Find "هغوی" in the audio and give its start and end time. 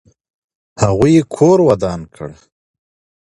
0.81-1.11